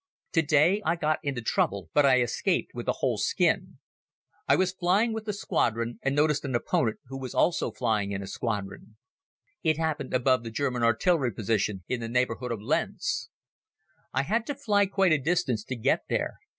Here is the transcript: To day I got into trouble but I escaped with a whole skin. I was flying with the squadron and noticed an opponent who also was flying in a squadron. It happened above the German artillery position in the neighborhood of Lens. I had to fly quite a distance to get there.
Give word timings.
To 0.31 0.41
day 0.41 0.81
I 0.83 0.95
got 0.95 1.19
into 1.23 1.43
trouble 1.43 1.91
but 1.93 2.07
I 2.07 2.21
escaped 2.21 2.71
with 2.73 2.87
a 2.87 2.91
whole 3.05 3.19
skin. 3.19 3.77
I 4.47 4.55
was 4.55 4.71
flying 4.73 5.13
with 5.13 5.25
the 5.25 5.31
squadron 5.31 5.99
and 6.01 6.15
noticed 6.15 6.43
an 6.43 6.55
opponent 6.55 6.97
who 7.05 7.19
also 7.35 7.67
was 7.69 7.77
flying 7.77 8.11
in 8.11 8.23
a 8.23 8.25
squadron. 8.25 8.97
It 9.61 9.77
happened 9.77 10.15
above 10.15 10.41
the 10.41 10.49
German 10.49 10.81
artillery 10.81 11.31
position 11.31 11.83
in 11.87 11.99
the 11.99 12.09
neighborhood 12.09 12.51
of 12.51 12.63
Lens. 12.63 13.29
I 14.11 14.23
had 14.23 14.47
to 14.47 14.55
fly 14.55 14.87
quite 14.87 15.11
a 15.11 15.19
distance 15.19 15.63
to 15.65 15.75
get 15.75 16.05
there. 16.09 16.39